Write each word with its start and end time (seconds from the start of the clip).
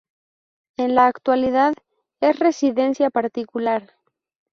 En 0.77 0.95
la 0.95 1.05
actualidad 1.05 1.75
es 2.21 2.39
residencia 2.39 3.11
particular. 3.11 3.93